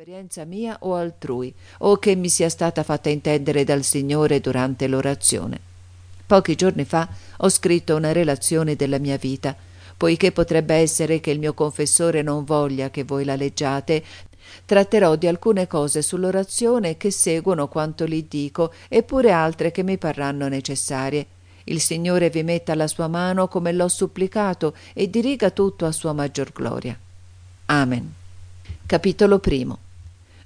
esperienza 0.00 0.46
mia 0.46 0.78
o 0.80 0.94
altrui, 0.94 1.52
o 1.80 1.98
che 1.98 2.14
mi 2.14 2.30
sia 2.30 2.48
stata 2.48 2.82
fatta 2.82 3.10
intendere 3.10 3.64
dal 3.64 3.82
Signore 3.82 4.40
durante 4.40 4.86
l'orazione. 4.86 5.60
Pochi 6.24 6.54
giorni 6.54 6.86
fa 6.86 7.06
ho 7.36 7.48
scritto 7.50 7.96
una 7.96 8.10
relazione 8.10 8.76
della 8.76 8.96
mia 8.96 9.18
vita, 9.18 9.54
poiché 9.98 10.32
potrebbe 10.32 10.74
essere 10.76 11.20
che 11.20 11.30
il 11.32 11.38
mio 11.38 11.52
confessore 11.52 12.22
non 12.22 12.44
voglia 12.44 12.88
che 12.88 13.04
voi 13.04 13.26
la 13.26 13.36
leggiate, 13.36 14.02
tratterò 14.64 15.16
di 15.16 15.26
alcune 15.26 15.66
cose 15.66 16.00
sull'orazione 16.00 16.96
che 16.96 17.10
seguono 17.10 17.68
quanto 17.68 18.06
li 18.06 18.26
dico, 18.26 18.72
e 18.88 19.02
pure 19.02 19.32
altre 19.32 19.70
che 19.70 19.82
mi 19.82 19.98
parranno 19.98 20.48
necessarie. 20.48 21.26
Il 21.64 21.82
Signore 21.82 22.30
vi 22.30 22.42
metta 22.42 22.74
la 22.74 22.86
sua 22.86 23.06
mano 23.06 23.48
come 23.48 23.70
l'ho 23.70 23.88
supplicato 23.88 24.74
e 24.94 25.10
diriga 25.10 25.50
tutto 25.50 25.84
a 25.84 25.92
sua 25.92 26.14
maggior 26.14 26.52
gloria. 26.54 26.98
Amen. 27.66 28.14
Capitolo 28.86 29.38
primo. 29.38 29.89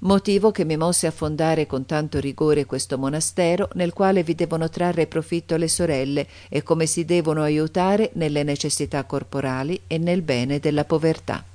Motivo 0.05 0.50
che 0.50 0.66
mi 0.66 0.77
mosse 0.77 1.07
a 1.07 1.11
fondare 1.11 1.67
con 1.67 1.86
tanto 1.86 2.21
rigore 2.21 2.67
questo 2.67 2.99
monastero 2.99 3.71
nel 3.72 3.95
quale 3.95 4.22
vi 4.22 4.35
devono 4.35 4.68
trarre 4.68 5.07
profitto 5.07 5.57
le 5.57 5.67
sorelle 5.67 6.26
e 6.50 6.62
come 6.62 6.85
si 6.85 7.07
devono 7.07 7.40
aiutare 7.40 8.11
nelle 8.14 8.43
necessità 8.43 9.04
corporali 9.04 9.81
e 9.86 9.96
nel 9.96 10.21
bene 10.21 10.59
della 10.59 10.85
povertà. 10.85 11.54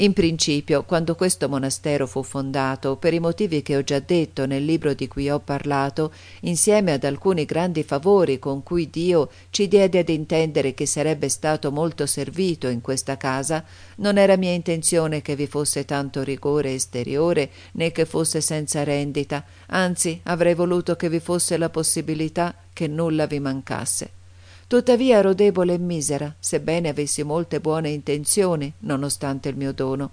In 0.00 0.12
principio, 0.12 0.84
quando 0.84 1.16
questo 1.16 1.48
monastero 1.48 2.06
fu 2.06 2.22
fondato, 2.22 2.94
per 2.94 3.14
i 3.14 3.18
motivi 3.18 3.62
che 3.62 3.76
ho 3.76 3.82
già 3.82 3.98
detto 3.98 4.46
nel 4.46 4.64
libro 4.64 4.94
di 4.94 5.08
cui 5.08 5.28
ho 5.28 5.40
parlato, 5.40 6.12
insieme 6.42 6.92
ad 6.92 7.02
alcuni 7.02 7.44
grandi 7.44 7.82
favori 7.82 8.38
con 8.38 8.62
cui 8.62 8.90
Dio 8.90 9.28
ci 9.50 9.66
diede 9.66 9.98
ad 9.98 10.08
intendere 10.08 10.72
che 10.72 10.86
sarebbe 10.86 11.28
stato 11.28 11.72
molto 11.72 12.06
servito 12.06 12.68
in 12.68 12.80
questa 12.80 13.16
casa, 13.16 13.64
non 13.96 14.18
era 14.18 14.36
mia 14.36 14.52
intenzione 14.52 15.20
che 15.20 15.34
vi 15.34 15.48
fosse 15.48 15.84
tanto 15.84 16.22
rigore 16.22 16.74
esteriore 16.74 17.50
né 17.72 17.90
che 17.90 18.04
fosse 18.04 18.40
senza 18.40 18.84
rendita, 18.84 19.44
anzi 19.66 20.20
avrei 20.24 20.54
voluto 20.54 20.94
che 20.94 21.08
vi 21.08 21.18
fosse 21.18 21.56
la 21.56 21.70
possibilità 21.70 22.54
che 22.72 22.86
nulla 22.86 23.26
vi 23.26 23.40
mancasse. 23.40 24.17
Tuttavia 24.68 25.16
ero 25.16 25.32
debole 25.32 25.72
e 25.72 25.78
misera, 25.78 26.34
sebbene 26.38 26.90
avessi 26.90 27.22
molte 27.22 27.58
buone 27.58 27.88
intenzioni, 27.88 28.70
nonostante 28.80 29.48
il 29.48 29.56
mio 29.56 29.72
dono. 29.72 30.10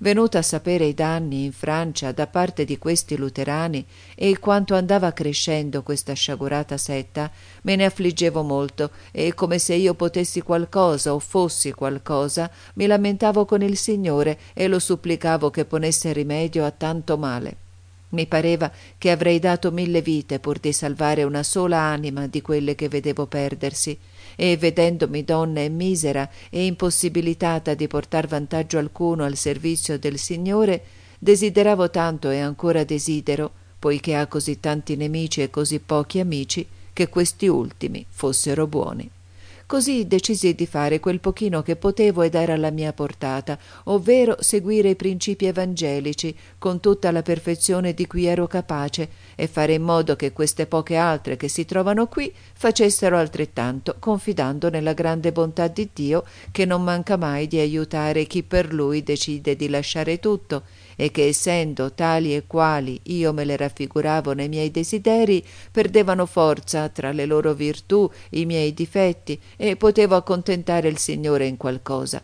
Venuta 0.00 0.40
a 0.40 0.42
sapere 0.42 0.84
i 0.84 0.92
danni 0.92 1.44
in 1.44 1.52
Francia 1.52 2.12
da 2.12 2.26
parte 2.26 2.66
di 2.66 2.76
questi 2.76 3.16
luterani 3.16 3.82
e 4.14 4.38
quanto 4.38 4.74
andava 4.74 5.14
crescendo 5.14 5.82
questa 5.82 6.12
sciagurata 6.12 6.76
setta, 6.76 7.30
me 7.62 7.76
ne 7.76 7.86
affliggevo 7.86 8.42
molto 8.42 8.90
e 9.10 9.32
come 9.32 9.58
se 9.58 9.72
io 9.72 9.94
potessi 9.94 10.42
qualcosa 10.42 11.14
o 11.14 11.18
fossi 11.18 11.72
qualcosa, 11.72 12.50
mi 12.74 12.84
lamentavo 12.84 13.46
con 13.46 13.62
il 13.62 13.78
Signore 13.78 14.38
e 14.52 14.68
lo 14.68 14.80
supplicavo 14.80 15.48
che 15.48 15.64
ponesse 15.64 16.12
rimedio 16.12 16.66
a 16.66 16.70
tanto 16.70 17.16
male. 17.16 17.63
Mi 18.14 18.26
pareva 18.26 18.70
che 18.96 19.10
avrei 19.10 19.40
dato 19.40 19.72
mille 19.72 20.00
vite 20.00 20.38
pur 20.38 20.60
di 20.60 20.72
salvare 20.72 21.24
una 21.24 21.42
sola 21.42 21.78
anima 21.78 22.28
di 22.28 22.40
quelle 22.42 22.76
che 22.76 22.88
vedevo 22.88 23.26
perdersi, 23.26 23.98
e 24.36 24.56
vedendomi 24.56 25.24
donna 25.24 25.60
e 25.60 25.68
misera 25.68 26.30
e 26.48 26.64
impossibilitata 26.64 27.74
di 27.74 27.88
portar 27.88 28.28
vantaggio 28.28 28.78
alcuno 28.78 29.24
al 29.24 29.34
servizio 29.34 29.98
del 29.98 30.16
Signore, 30.16 30.82
desideravo 31.18 31.90
tanto 31.90 32.30
e 32.30 32.38
ancora 32.38 32.84
desidero, 32.84 33.50
poiché 33.80 34.14
ha 34.14 34.28
così 34.28 34.60
tanti 34.60 34.94
nemici 34.94 35.42
e 35.42 35.50
così 35.50 35.80
pochi 35.80 36.20
amici, 36.20 36.64
che 36.92 37.08
questi 37.08 37.48
ultimi 37.48 38.06
fossero 38.08 38.68
buoni. 38.68 39.10
Così 39.66 40.06
decisi 40.06 40.54
di 40.54 40.66
fare 40.66 41.00
quel 41.00 41.20
pochino 41.20 41.62
che 41.62 41.76
potevo 41.76 42.20
ed 42.20 42.34
era 42.34 42.52
alla 42.52 42.70
mia 42.70 42.92
portata, 42.92 43.58
ovvero 43.84 44.36
seguire 44.40 44.90
i 44.90 44.96
principi 44.96 45.46
evangelici 45.46 46.36
con 46.58 46.80
tutta 46.80 47.10
la 47.10 47.22
perfezione 47.22 47.94
di 47.94 48.06
cui 48.06 48.26
ero 48.26 48.46
capace 48.46 49.08
e 49.34 49.46
fare 49.46 49.72
in 49.72 49.82
modo 49.82 50.16
che 50.16 50.32
queste 50.32 50.66
poche 50.66 50.96
altre 50.96 51.36
che 51.36 51.48
si 51.48 51.64
trovano 51.64 52.06
qui 52.08 52.32
facessero 52.52 53.16
altrettanto, 53.16 53.96
confidando 53.98 54.68
nella 54.68 54.92
grande 54.92 55.32
bontà 55.32 55.66
di 55.68 55.88
Dio 55.92 56.24
che 56.52 56.66
non 56.66 56.82
manca 56.82 57.16
mai 57.16 57.46
di 57.46 57.58
aiutare 57.58 58.26
chi 58.26 58.42
per 58.42 58.72
lui 58.72 59.02
decide 59.02 59.56
di 59.56 59.70
lasciare 59.70 60.18
tutto 60.18 60.62
e 60.96 61.10
che 61.10 61.28
essendo 61.28 61.92
tali 61.92 62.34
e 62.34 62.46
quali 62.46 63.00
io 63.04 63.32
me 63.32 63.44
le 63.44 63.56
raffiguravo 63.56 64.32
nei 64.32 64.48
miei 64.48 64.70
desideri, 64.70 65.44
perdevano 65.70 66.26
forza 66.26 66.88
tra 66.88 67.12
le 67.12 67.26
loro 67.26 67.54
virtù 67.54 68.10
i 68.30 68.44
miei 68.44 68.72
difetti 68.74 69.40
e 69.56 69.76
potevo 69.76 70.16
accontentare 70.16 70.88
il 70.88 70.98
Signore 70.98 71.46
in 71.46 71.56
qualcosa 71.56 72.22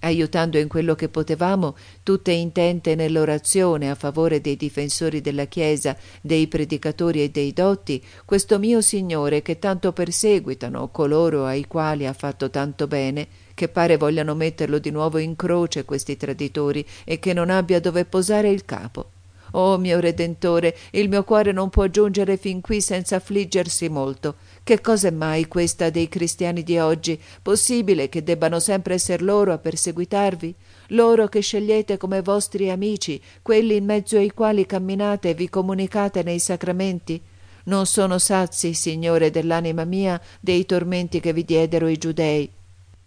aiutando 0.00 0.58
in 0.58 0.68
quello 0.68 0.94
che 0.94 1.08
potevamo, 1.08 1.76
tutte 2.02 2.32
intente 2.32 2.94
nell'orazione 2.94 3.90
a 3.90 3.94
favore 3.94 4.40
dei 4.40 4.56
difensori 4.56 5.20
della 5.20 5.46
Chiesa, 5.46 5.96
dei 6.20 6.46
predicatori 6.46 7.22
e 7.22 7.30
dei 7.30 7.52
dotti, 7.52 8.02
questo 8.24 8.58
mio 8.58 8.80
Signore 8.80 9.42
che 9.42 9.58
tanto 9.58 9.92
perseguitano 9.92 10.88
coloro 10.88 11.44
ai 11.44 11.66
quali 11.66 12.06
ha 12.06 12.12
fatto 12.12 12.50
tanto 12.50 12.86
bene, 12.86 13.26
che 13.54 13.68
pare 13.68 13.96
vogliano 13.96 14.34
metterlo 14.34 14.78
di 14.78 14.90
nuovo 14.90 15.18
in 15.18 15.34
croce 15.34 15.84
questi 15.84 16.16
traditori 16.16 16.86
e 17.04 17.18
che 17.18 17.32
non 17.32 17.50
abbia 17.50 17.80
dove 17.80 18.04
posare 18.04 18.50
il 18.50 18.64
capo. 18.64 19.10
Oh 19.52 19.78
mio 19.78 20.00
Redentore, 20.00 20.76
il 20.90 21.08
mio 21.08 21.24
cuore 21.24 21.52
non 21.52 21.70
può 21.70 21.86
giungere 21.86 22.36
fin 22.36 22.60
qui 22.60 22.80
senza 22.80 23.16
affliggersi 23.16 23.88
molto. 23.88 24.36
Che 24.62 24.80
cosa 24.80 25.08
è 25.08 25.10
mai 25.10 25.46
questa 25.46 25.90
dei 25.90 26.08
cristiani 26.08 26.62
di 26.62 26.78
oggi? 26.78 27.20
Possibile 27.40 28.08
che 28.08 28.22
debbano 28.22 28.60
sempre 28.60 28.94
esser 28.94 29.22
loro 29.22 29.52
a 29.52 29.58
perseguitarvi? 29.58 30.54
Loro 30.88 31.28
che 31.28 31.40
scegliete 31.40 31.96
come 31.96 32.22
vostri 32.22 32.70
amici, 32.70 33.20
quelli 33.42 33.76
in 33.76 33.84
mezzo 33.84 34.16
ai 34.16 34.30
quali 34.30 34.66
camminate 34.66 35.30
e 35.30 35.34
vi 35.34 35.48
comunicate 35.48 36.22
nei 36.22 36.38
sacramenti? 36.38 37.20
Non 37.64 37.86
sono 37.86 38.18
sazi, 38.18 38.74
Signore 38.74 39.30
dell'anima 39.30 39.84
mia, 39.84 40.20
dei 40.40 40.64
tormenti 40.64 41.20
che 41.20 41.32
vi 41.32 41.44
diedero 41.44 41.86
i 41.86 41.98
giudei. 41.98 42.50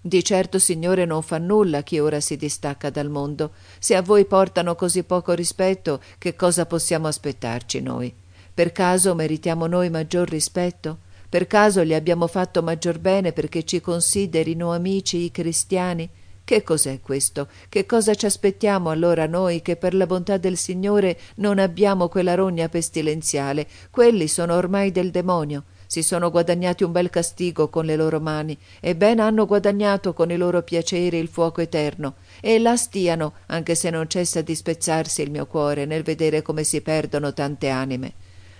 Di 0.03 0.23
certo, 0.23 0.57
Signore, 0.57 1.05
non 1.05 1.21
fa 1.21 1.37
nulla 1.37 1.83
chi 1.83 1.99
ora 1.99 2.19
si 2.19 2.35
distacca 2.35 2.89
dal 2.89 3.07
mondo. 3.07 3.51
Se 3.77 3.95
a 3.95 4.01
voi 4.01 4.25
portano 4.25 4.73
così 4.73 5.03
poco 5.03 5.33
rispetto, 5.33 6.01
che 6.17 6.35
cosa 6.35 6.65
possiamo 6.65 7.07
aspettarci 7.07 7.81
noi? 7.81 8.11
Per 8.51 8.71
caso 8.71 9.13
meritiamo 9.13 9.67
noi 9.67 9.91
maggior 9.91 10.27
rispetto? 10.27 10.97
Per 11.29 11.45
caso 11.45 11.83
gli 11.83 11.93
abbiamo 11.93 12.25
fatto 12.25 12.63
maggior 12.63 12.97
bene 12.97 13.31
perché 13.31 13.63
ci 13.63 13.79
considerino 13.79 14.73
amici 14.73 15.17
i 15.17 15.31
cristiani? 15.31 16.09
Che 16.43 16.63
cos'è 16.63 16.99
questo? 16.99 17.47
Che 17.69 17.85
cosa 17.85 18.15
ci 18.15 18.25
aspettiamo 18.25 18.89
allora 18.89 19.27
noi 19.27 19.61
che 19.61 19.75
per 19.75 19.93
la 19.93 20.07
bontà 20.07 20.37
del 20.37 20.57
Signore 20.57 21.17
non 21.35 21.59
abbiamo 21.59 22.09
quella 22.09 22.33
rogna 22.33 22.67
pestilenziale? 22.69 23.67
Quelli 23.91 24.27
sono 24.27 24.55
ormai 24.55 24.91
del 24.91 25.11
demonio 25.11 25.63
si 25.91 26.03
sono 26.03 26.31
guadagnati 26.31 26.85
un 26.85 26.93
bel 26.93 27.09
castigo 27.09 27.67
con 27.67 27.83
le 27.83 27.97
loro 27.97 28.21
mani 28.21 28.57
e 28.79 28.95
ben 28.95 29.19
hanno 29.19 29.45
guadagnato 29.45 30.13
con 30.13 30.31
i 30.31 30.37
loro 30.37 30.61
piaceri 30.61 31.17
il 31.17 31.27
fuoco 31.27 31.59
eterno. 31.59 32.13
E 32.39 32.59
là 32.59 32.77
stiano 32.77 33.33
anche 33.47 33.75
se 33.75 33.89
non 33.89 34.07
cessa 34.07 34.39
di 34.39 34.55
spezzarsi 34.55 35.21
il 35.21 35.31
mio 35.31 35.45
cuore 35.47 35.83
nel 35.83 36.03
vedere 36.03 36.41
come 36.41 36.63
si 36.63 36.79
perdono 36.79 37.33
tante 37.33 37.67
anime. 37.67 38.13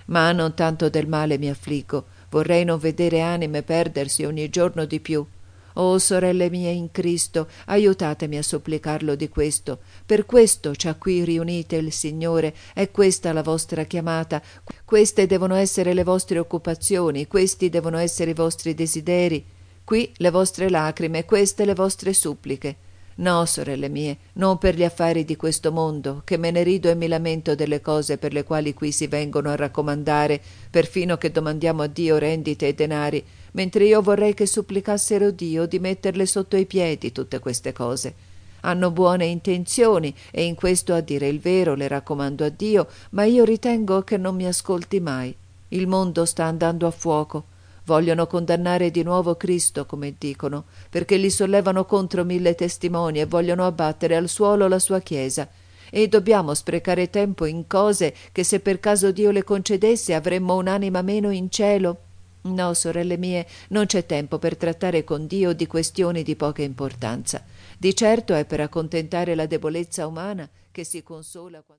Ma 0.08 0.34
non 0.34 0.56
tanto 0.56 0.90
del 0.90 1.08
male 1.08 1.38
mi 1.38 1.50
affliggo 1.50 2.03
vorrei 2.31 2.66
non 2.66 2.80
vedere 2.80 3.22
anime 3.22 3.62
perdersi 3.62 4.25
ogni 4.25 4.50
giorno 4.50 4.84
di 4.84 5.00
più 5.00 5.25
Oh 5.74 5.98
sorelle 5.98 6.50
mie 6.50 6.72
in 6.72 6.92
Cristo, 6.92 7.48
aiutatemi 7.66 8.38
a 8.38 8.44
supplicarlo 8.44 9.16
di 9.16 9.30
questo. 9.30 9.80
Per 10.06 10.26
questo 10.26 10.76
ci 10.76 10.88
ha 10.88 10.96
qui 10.96 11.24
riunite 11.24 11.78
il 11.78 11.92
Signore, 11.92 12.54
è 12.74 12.92
questa 12.92 13.34
la 13.34 13.44
vostra 13.44 13.84
chiamata, 13.86 14.42
queste 14.86 15.28
devono 15.28 15.56
essere 15.56 15.94
le 15.94 16.04
vostre 16.04 16.40
occupazioni, 16.40 17.28
questi 17.28 17.70
devono 17.70 17.98
essere 17.98 18.31
i 18.31 18.36
vostri 18.36 18.74
desideri, 18.74 19.46
qui 19.84 20.12
le 20.18 20.30
vostre 20.30 20.70
lacrime, 20.70 21.26
queste 21.26 21.66
le 21.66 21.76
vostre 21.76 22.14
suppliche. 22.14 22.90
No, 23.22 23.46
sorelle 23.46 23.88
mie, 23.88 24.18
non 24.34 24.58
per 24.58 24.76
gli 24.76 24.84
affari 24.84 25.24
di 25.24 25.36
questo 25.36 25.72
mondo, 25.72 26.24
che 26.26 26.38
me 26.38 26.50
ne 26.50 26.64
rido 26.64 26.90
e 26.90 26.96
mi 26.96 27.08
lamento 27.08 27.54
delle 27.54 27.80
cose 27.80 28.18
per 28.18 28.34
le 28.34 28.44
quali 28.44 28.74
qui 28.74 28.92
si 28.92 29.06
vengono 29.06 29.50
a 29.50 29.56
raccomandare, 29.56 30.42
perfino 30.72 31.18
che 31.18 31.30
domandiamo 31.30 31.84
a 31.84 31.88
Dio 31.88 32.18
rendite 32.18 32.68
e 32.68 32.74
denari, 32.74 33.24
mentre 33.51 33.86
io 33.86 34.01
vorrei 34.01 34.34
che 34.34 34.48
supplicassero 34.48 35.30
Dio 35.30 35.68
di 35.68 35.78
metterle 35.78 36.25
sotto 36.25 36.57
i 36.57 36.66
piedi 36.66 37.12
tutte 37.12 37.38
queste 37.38 37.74
cose. 37.74 38.16
Hanno 38.62 38.90
buone 38.90 39.25
intenzioni 39.25 40.16
e 40.31 40.44
in 40.44 40.56
questo 40.56 40.95
a 40.95 41.01
dire 41.01 41.28
il 41.28 41.40
vero 41.40 41.75
le 41.75 41.88
raccomando 41.88 42.44
a 42.44 42.50
Dio, 42.50 42.88
ma 43.12 43.24
io 43.24 43.44
ritengo 43.44 44.01
che 44.01 44.18
non 44.18 44.36
mi 44.36 44.48
ascolti 44.48 45.00
mai. 45.00 45.36
Il 45.69 45.86
mondo 45.86 46.25
sta 46.25 46.45
andando 46.45 46.88
a 46.88 46.92
fuoco 46.92 47.45
Vogliono 47.86 48.28
condannare 48.28 48.92
di 48.92 49.04
nuovo 49.04 49.36
Cristo, 49.36 49.86
come 49.86 50.16
dicono, 50.18 50.66
perché 50.89 51.18
gli 51.18 51.30
sollevano 51.30 51.86
contro 51.86 52.24
mille 52.24 52.56
testimoni 52.56 53.19
e 53.19 53.25
vogliono 53.25 53.66
abbattere 53.66 54.16
al 54.16 54.30
suolo 54.30 54.68
la 54.68 54.80
sua 54.80 55.00
Chiesa. 55.00 55.48
E 55.89 56.07
dobbiamo 56.07 56.54
sprecare 56.54 57.10
tempo 57.10 57.45
in 57.45 57.68
cose 57.68 58.16
che 58.31 58.44
se 58.44 58.60
per 58.60 58.80
caso 58.80 59.12
Dio 59.12 59.31
le 59.31 59.44
concedesse 59.44 60.13
avremmo 60.13 60.56
un'anima 60.56 61.01
meno 61.01 61.31
in 61.31 61.50
cielo? 61.50 61.98
No, 62.44 62.74
sorelle 62.74 63.18
mie, 63.18 63.45
non 63.69 63.86
c'è 63.86 64.06
tempo 64.06 64.39
per 64.39 64.57
trattare 64.57 65.04
con 65.04 65.28
Dio 65.28 65.54
di 65.54 65.68
questioni 65.68 66.24
di 66.24 66.36
poca 66.36 66.62
importanza. 66.62 67.44
Di 67.78 67.95
certo 67.95 68.33
è 68.33 68.45
per 68.45 68.62
accontentare 68.62 69.36
la 69.36 69.45
debolezza 69.45 70.07
umana 70.07 70.48
che 70.72 70.83
si 70.83 71.04
consola 71.04 71.62
quando 71.62 71.66